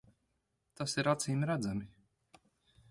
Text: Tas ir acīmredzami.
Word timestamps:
Tas 0.79 0.95
ir 1.01 1.11
acīmredzami. 1.13 1.91